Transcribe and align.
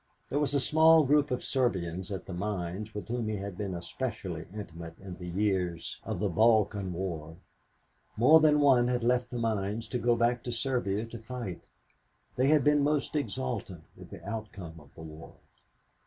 There 0.31 0.39
was 0.39 0.55
a 0.55 0.59
small 0.59 1.03
group 1.03 1.29
of 1.29 1.43
Serbians 1.43 2.11
at 2.11 2.25
the 2.25 2.33
mines 2.33 2.95
with 2.95 3.07
whom 3.07 3.27
he 3.29 3.35
had 3.35 3.55
been 3.55 3.75
especially 3.75 4.47
intimate 4.51 4.97
in 4.97 5.13
the 5.17 5.27
years 5.29 5.99
of 6.03 6.19
the 6.19 6.27
Balkan 6.27 6.91
War. 6.91 7.35
More 8.17 8.39
than 8.39 8.59
one 8.59 8.87
had 8.87 9.03
left 9.03 9.29
the 9.29 9.37
mines 9.37 9.87
to 9.89 9.99
go 9.99 10.15
back 10.15 10.41
to 10.45 10.51
Serbia 10.51 11.05
to 11.05 11.19
fight. 11.19 11.61
They 12.35 12.47
had 12.47 12.63
been 12.63 12.81
most 12.81 13.15
exultant 13.15 13.83
with 13.95 14.09
the 14.09 14.27
outcome 14.27 14.79
of 14.79 14.91
the 14.95 15.03
war. 15.03 15.33